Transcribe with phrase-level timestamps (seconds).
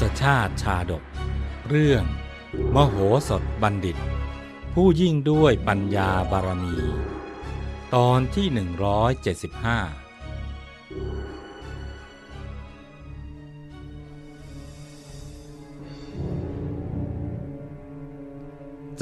[0.00, 1.02] ศชาติชาดก
[1.68, 2.04] เรื่อง
[2.74, 2.96] มโห
[3.28, 3.96] สถบัณฑิต
[4.74, 6.76] ผู้ยิ่งด้วยปัญญาบารมี
[7.94, 8.58] ตอนที่ 175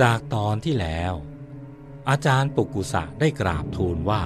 [0.00, 1.14] จากตอนที่แล้ว
[2.08, 4.22] อาจารย์ปุกุสะได้กราบทูลว่า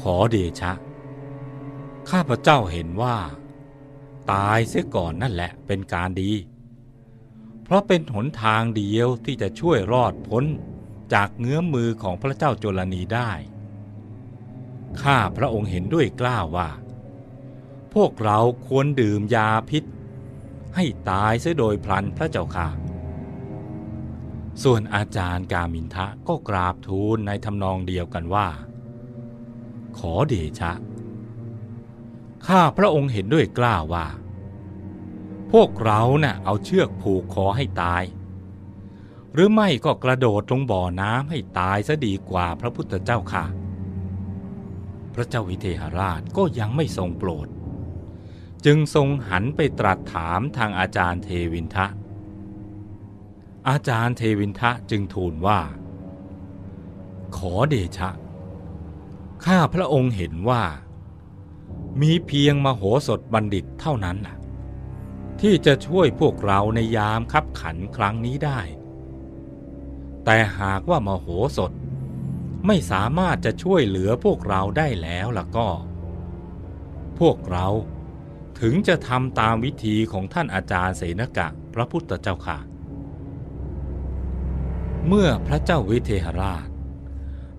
[0.00, 0.72] ขอเดชะ
[2.10, 3.16] ข้าพระเจ้าเห็นว่า
[4.32, 6.30] ตายเสียก่อนนั่นแหละเป็นการดี
[7.62, 10.44] เพราะเป็นหนทางเดียวที่จะช่วยรอดพ้น
[11.14, 13.30] จากเงื้อมมือของพระเจ้าจุลนีได้
[15.02, 16.70] ข้าพระองค์เห็นด้วยกล้าวว่า
[17.94, 19.84] พวกเราควรดื่มยาพิษ
[20.76, 22.68] ให้ตายเสียโดยพลันพระเจ้าค่ะ
[24.62, 28.48] ส่วนอาจารย์กามินทะก็กราบทูลในทำนองเดียวกันว่า
[29.98, 30.72] ขอเดชะ
[32.46, 34.06] ข้าพระองค์เห็นด้วยกล้าวว่า
[35.58, 38.02] พวกเราเนะ่ะเอาเชือกผูกคอให้ตาย
[39.32, 43.44] หรือไม่ก็กระโดดลงบ่อน้ำให้ตายซะดีกว่าพระพุทธเจ้าค่ะ
[45.14, 47.48] พระเจ้าวิเทหราชก็ยังไม่ทรงโปรด
[48.64, 51.86] จึงทรงหันไปตรัสถามทางอาจารย์เทวินทะ
[53.68, 55.60] อาจารย์เทวินทะจึงทูลว่า
[57.36, 58.10] ขอเดชะ
[59.44, 60.62] ข้าพระองค์เห็นว่า
[62.00, 64.36] มีเพียงมโหสถบัณฑิตเท่านั้นน่ะ
[65.48, 68.60] ที่จะช่วยพวกเราในยามคับขันครั้งนี้ได้
[70.24, 71.72] แต่หากว่ามโหสถ
[72.66, 75.68] ไม่สามารถจะช่วยเหลือพวกเราได้แล้วล่ะก็
[77.18, 77.66] พวกเรา
[78.60, 82.58] ถึงจะทำตามวิธีของท่านอาจารย์เสนกะพระพุทธเจ้าค่ะ
[85.06, 86.68] เมื่อพระเจ้าวิเทหราช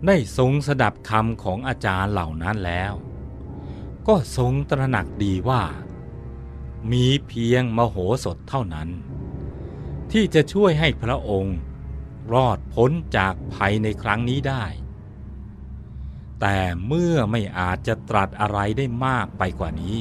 [0.08, 2.94] ได้ทรงสดับคำของอาจารย์เหล่านั้นแล้ว
[4.08, 5.64] ก็ทรงตระหนักดีว่า
[6.92, 8.90] มีเพียงมโหสถเท่านั้น
[10.12, 11.58] ที่จะช่วยให้พระองค์
[12.34, 14.66] รอดพ้นจากภัยในครั้งนี้ได้
[16.42, 19.98] แต่เมื่อไม่อาจจะตรัสอะไรได้มากไปกว่านี้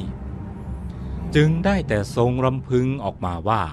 [1.35, 3.63] จึงได้แต่ทรงรำพึงออกมาว่า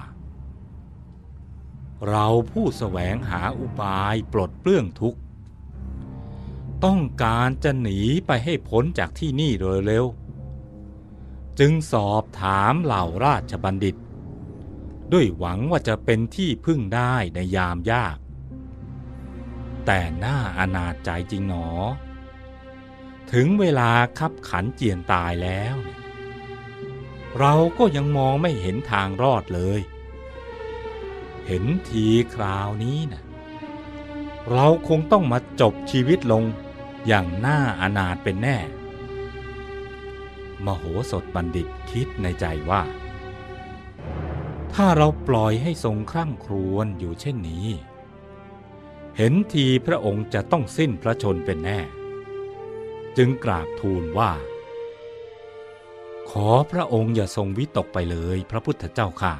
[2.09, 5.19] เราผู้แสวงหาอุบายปลดเปลื้องทุกข์
[6.85, 10.05] ต้องการจะหนีไปให้พ้นจากที่นี่โดยเร็ว
[11.59, 13.95] จึงสอบถามเหล่าราชบัณฑิต
[15.13, 18.17] ด้วยหวังว่าจะเป็นที่พึ่งได้ในยามยาก
[19.85, 21.67] แต่หน่าอนาจใจจริงหนอ
[23.31, 25.75] ถึงเวลาคับขันเจียนตายแล้ว
[27.39, 29.81] เราก็ยังมองไม่เห็นทางรอดเลย
[31.47, 33.23] เห็นทีคราวนี้นะ
[34.51, 36.43] เราคงต้องมาจบชีวิตลง
[37.07, 38.57] อย่างน่าอนาถเป็นแน่
[40.65, 42.83] มโหสถบัณฑิตคิดในใจว่า
[44.73, 47.67] ถ้าเราปล่อยให้ทรงคร่ำครวญอยู่เช่นนี้
[49.17, 51.79] เห็นทีพระองค์จะต้องสิ้นพระชนเป็นแน่
[53.17, 54.31] จึงกราบทูลว่า
[56.29, 59.35] ขอพระองค์อย่าทรงวิตกไปเลยพระพุทธเจ้าค่ะ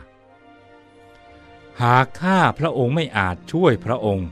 [1.81, 4.27] หากข้าพระองค์ไม่อาจช่วยพระองค์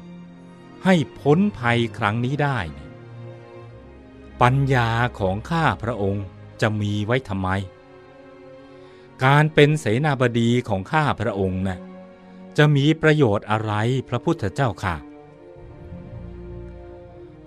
[0.85, 2.59] ให้พ้นภัยครั้งนี้ได้
[4.41, 6.25] ปัญญาของข้าพระองค์
[6.61, 7.49] จะมีไว้ทำไม
[9.25, 11.79] การเป็นเสนาบดีของข้าพระองค์นะ่ะ
[12.57, 13.73] จะมีประโยชน์อะไร
[14.09, 14.95] พระพุทธเจ้าค่ะ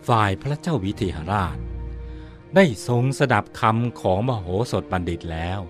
[0.08, 1.56] ฝ่ายพระเจ้าวิเทหราช
[2.54, 5.60] ได้ทรงสดับคำของมโหสถบัณฑิตแล้ว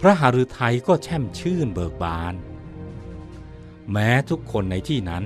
[0.00, 2.34] พระหฤทัยก็แช่มชื่นเบิกบาน
[3.92, 5.24] แม้ทุกคนในที่นั้น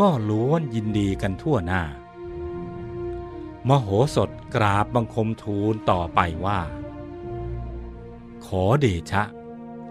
[0.00, 1.82] ก็ล้วนยินดีกันทั่วหน้า
[3.68, 6.60] มโหสถ กราบบังคมทูลต่อไปว่า
[8.46, 9.22] ขอเดชะ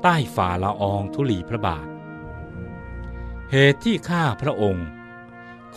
[0.01, 1.87] ใต้ฝ่าละอองธุลีพระบาท
[3.51, 4.87] เหตุที่ข้าพระองค์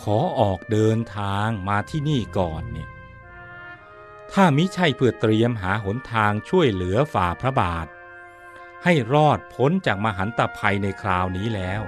[0.01, 2.89] ขอออกเดินทางมาที่นี่ก่อนเนี่ย
[4.31, 7.87] ถ้ามิใช่เพื่อเตรียมหาหนทางช่วยเหลือฝ่าพระบาท
[8.83, 11.81] ให้รอดพ้นจากมหันตภัยในคราวนี้แล้ว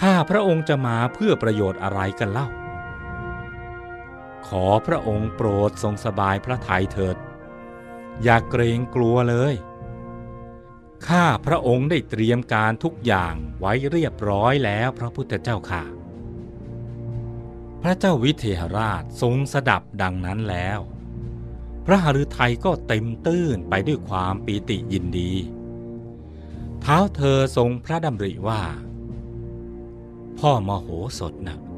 [0.00, 2.48] ข้าพระองค์จะมาเพื่อประโยชน์อะไรกันเล่า
[4.62, 7.16] อพระองค์โปรดทรงสบายพระทัยเถิด
[8.22, 9.54] อย่าเกรงกลัวเลย
[11.08, 15.84] ข้าพระองค์ได้เตรียมการทุกอย่างไว้เรียบร้อยแล้วพระพุทธเจ้าค่ะ
[17.82, 20.80] พระเจ้าวิเทหราชทรงสดับดังนั้นแล้ว
[21.86, 25.32] พระหฤทัยก็เต็มตื้นไปด้วยความปีติยินดี
[26.80, 28.62] เท้าเธอทรงพระดำริว่า
[30.38, 31.73] พ่อมโหสถนะ่ะ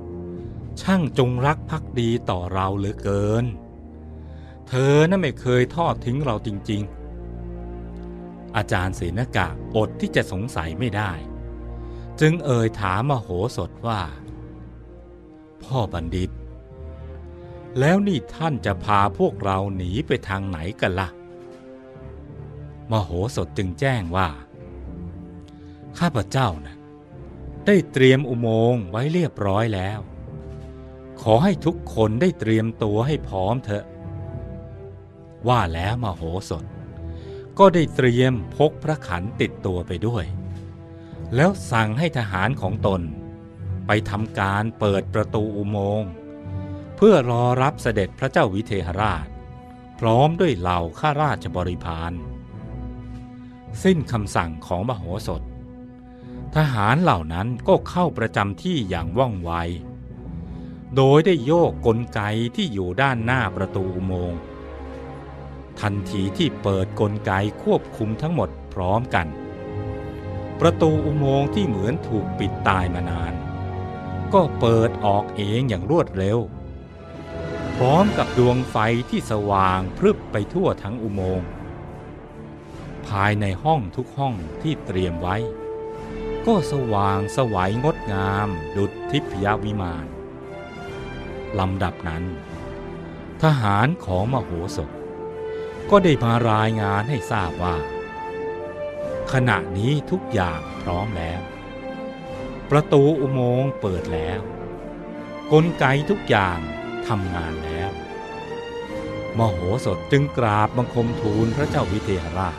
[0.83, 3.45] ช่างจงรักภักดีต่อเราเหลือเกิน
[4.69, 6.83] เธอน่ะไม่เคยทอดทิ้งเราจริง
[7.69, 11.13] ๆ อาจารย์เสนกะอดที่จะสงสัยไม่ได้
[12.21, 14.01] จึงเอ่ยถามมโหสถว่า
[15.63, 16.31] พ่อบัณฑิต
[17.79, 21.09] แล้วนี่ท่านจะพาพวกเราหนีไปทางไหนกันละ่ะ
[22.91, 24.29] มโหสถจึงแจ้งว่า
[25.99, 26.77] ข้าพเจ้านะ่ะ
[27.67, 30.01] ได้เตรียมอุโมงค์ไว้เรียบร้อยแล้ว
[31.23, 33.85] ขอให้ทุกคนได้เตรียมตัวให้พร้อมเถอะ
[35.49, 36.65] ว่าแล้วมโหสถ
[37.59, 40.25] ก็ได้เตรียมพกพระขันติดตัวไปด้วย
[41.35, 43.03] แล้วสั่งให้ทหารของตน
[43.87, 46.11] ไปทำการเปิดประตูอุโมงค์
[46.97, 49.27] เพื่อรอรับเสด็จพระเจ้าวิเทหราช
[49.99, 52.13] พร้อมด้วยเหล่าข้าราชบริพาร
[53.83, 55.43] สิ้นคำสั่งของมโหสถ
[56.57, 59.53] ทหารเหล่านั้นก็เข้าประจำที่อย่างว่องไว
[60.95, 62.21] โดยได้โยกกลไก
[62.57, 64.41] ที่อยู่ด้านหน้าประตูอุโมงค์
[65.81, 69.27] ทันทีที่เปิดกลไกควบคุมทั้งหมดพร้อมกัน
[70.61, 73.33] ประตูอุโมงค์ที่เหมือนถูกปิดตายมานาน
[74.35, 76.39] ก็เปิดออกเองอย่างรวดเร็ว
[77.77, 78.77] พร้อมกับดวงไฟ
[79.11, 81.49] ที่สว่างพรึบไปทั่วทั้งอุโมงค์
[83.09, 85.37] ภายในห้องทุกห้องที่เตรียมไว้
[86.47, 90.16] ก็สว่างสวัยงดงามดุจทิพยวิมาน
[91.59, 92.25] ลำดับนั้น
[93.43, 94.91] ทหารของมโหสถ
[95.91, 97.77] ก็ได้มารายงานให้ทราบว่า
[99.33, 101.41] ขณะนี้ทุกอย่างพร้อมแล้ว
[102.71, 104.41] ประตูอุโมงค์เปิดแล้ว
[105.53, 106.59] กลไกทุกอย่าง
[107.09, 107.91] ทำงานแล้ว
[109.39, 112.59] มโหสถจึงกราบบังคมทูลพระเจ้าวิเทหราช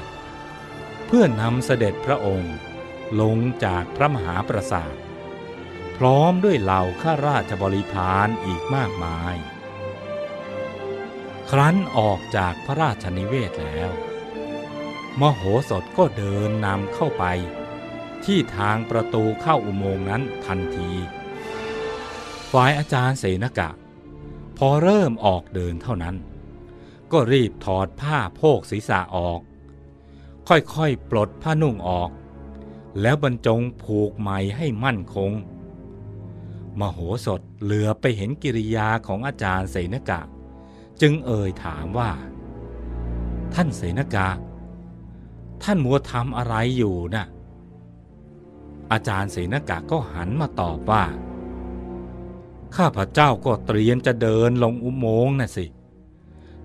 [1.06, 2.56] เพื่อนำเสด็จพระองค์
[3.22, 4.94] ลงจากพระมหาปราสาท
[5.98, 9.36] พร้อมด้วยเหล่าข้าราชบริพารอีกมากมาย
[11.50, 13.90] ครั้นออกจากพระราชนิเวศแล้ว
[15.20, 17.26] มโหสถก็เดินนำเข้าไป
[18.26, 20.92] ที่ทางประตูเข้าอุโมงค์นั้นทันที
[22.52, 23.70] ฝ่ายอาจารย์เสนกะ
[24.58, 26.16] พอเริ่มออกเดินเท่านั้น
[27.12, 29.40] ก็รีบถอดผ้าโพกศีรษะออก
[30.48, 32.10] ค่อยๆ ปลดผ้านุ่งออก
[33.02, 35.32] แล้วบรรจงผูกไหมให้มั่นคง
[36.80, 40.22] มโหสถเหลือไปเห็นกิริยาของอาจารย์เสนกะ
[41.02, 42.12] จึงเอ่ยถามว่า
[43.54, 44.30] ท่านเสนกะ
[45.64, 47.26] ท่านมัวทำอะไรอยู่นะ่ะ
[48.92, 51.04] อาจารย์เสนกะก็หันมาตอบว่า
[52.76, 55.66] ข้าพระเจ้าก็เตรียมจะเดินลงอุโมงค์น่ะสิ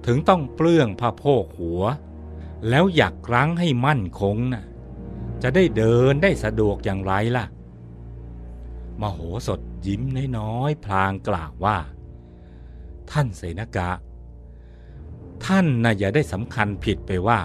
[0.06, 1.82] ถึงต้องเปลื้องผ้าโพกหัว
[2.68, 4.64] แล้วอยากรั้งให้มั่นคงนะ่ะ
[5.42, 7.44] จะได้เดินได้สะดวกอย่างไรล่ะ
[9.00, 10.02] มโหสถ ยิ้ม
[10.38, 11.78] น้อยๆพลางกล่าวว่า
[13.10, 13.90] ท่านเสนกะ
[15.44, 17.40] ท่านน่ะอย่าได้สำคัญผิดไปว่า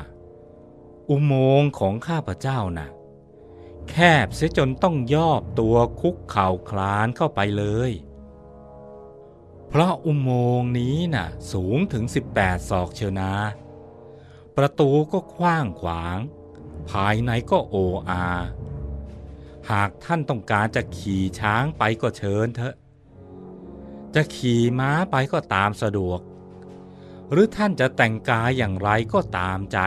[1.10, 2.90] อุโมงค์ของข้าพเจ้าน่ะ
[3.90, 3.96] แค
[4.26, 7.92] บเสียจนต้องย่อตัวคุกเข่าคลานเข้าไปเลย
[9.68, 12.04] เพราะอุโมงค์นี้น่ะ สูงถึง
[12.38, 13.32] 18 ศอกเชียวนา
[14.56, 16.18] ประตูก็กว้างขวาง
[16.90, 17.76] ภายในก็โอ
[18.10, 18.26] อา
[19.72, 22.76] หากท่านต้องการจะขี่ช้างไปก็เชิญเถอะ
[24.16, 26.20] จะขี่ม้าไปก็ตามสะดวก
[27.32, 29.80] หรือท่านจะแต่งกายอย่างไรก็ตามใจ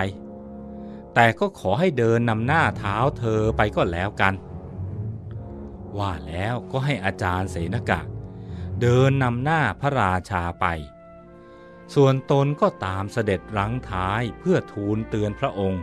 [1.14, 4.34] แต่ก็ขอให้เดินนำหน้าเท้าเธอไปก็แล้วกัน
[5.98, 8.00] ว่าแล้วก็ให้อาจารย์เสนกะ
[8.80, 10.66] เดินนำหน้าพระราชาไป
[11.94, 15.82] ส่วนตนก็ตามเสด็จรังท้ายเพื่อทูลเตือนพระองค์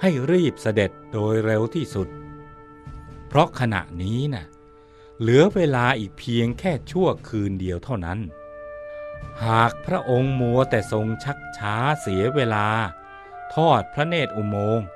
[0.00, 2.08] ให้รีบเสด็จโดยเร็วที่สุด
[3.30, 4.46] เพราะขณะนี้น่ะ
[5.20, 8.18] เหลือเวลาอีกเพียงแค่ชั่วคืนเดียวเท่านั้น
[9.44, 12.66] หากพระองค์มัวแต่ทรงชักช้าเสียเวลา
[13.54, 14.86] ทอดพระเนตรอุโมงค์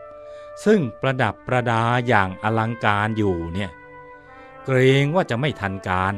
[0.64, 3.70] ซึ่งประดับประดาอย่างอลังการอยู่เนี่ย
[4.64, 6.14] เกรงว่าจะไม่ทันการ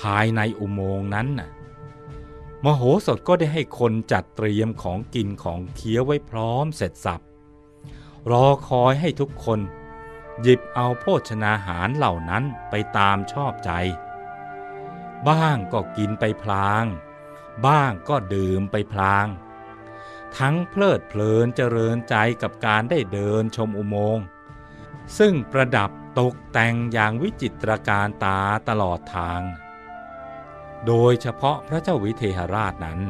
[0.00, 1.50] ภายในอุโมงค์นั้นน่ะ
[2.64, 7.20] มโหสถก็ได้ให้คนจัดเตรียมของกินของเคี้ยวไว้พร้อมเสร็จสับ
[8.30, 9.60] รอคอยให้ทุกคน
[10.42, 13.70] หยิบเอาโภชนาหารเหล่านั้นไปตามชอบใจ
[15.28, 16.84] บ้างก็กินไปพลาง
[17.66, 19.26] บ้างก็ดื่มไปพลาง
[20.38, 24.24] ทั้งเพลิดเพลินเจริญใจกับการได้เดินชมอุโมงค์
[25.18, 29.40] ซึ่งประดับตกแต่งอย่างวิจิตรการตาตลอดทาง
[30.86, 33.00] โดยเฉพาะพระเจ้าวิเทหราชนั้น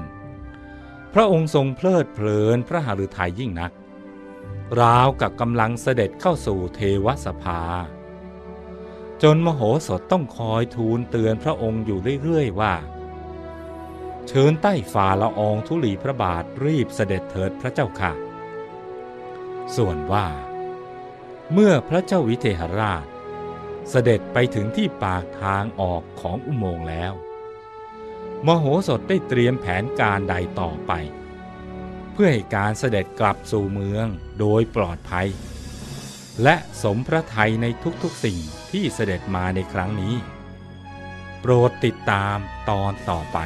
[1.14, 3.73] พระองค์ทรงเพลิดเพลินพระหฤทัยยิ่งนัก
[4.80, 7.62] ราวกับกำลังเสด็จเข้าสู่เทวสภา
[9.23, 12.75] จนมโหสถต้องคอยทูลเตือนพระองค์อยู่เรื่อยๆว่า
[14.28, 18.12] เชิญใต้ฝ่าละอองธุลีพระบาทรีบเสด็จเถิดพระเจ้าค่ะ
[19.76, 20.26] ส่วนว่า
[21.52, 23.06] เมื่อพระเจ้าวิเทหราช
[23.90, 27.12] เสด็จไปถึงที่ปากทางออกของอุโมงค์แล้ว
[28.46, 30.92] มโหสถได้เตรียมแผนการใดต่อไป
[32.18, 34.06] เพื่อให้การเสด็จกลับสู่เมือง
[34.38, 35.28] โดยปลอดภัย
[36.42, 37.66] และสมพระทัยใน
[38.02, 38.38] ทุกๆสิ่ง
[38.70, 40.14] ที่เสด็จมาในครั้งนี้
[41.40, 42.37] โปรดติดตาม
[42.70, 43.38] ตอนต่อไป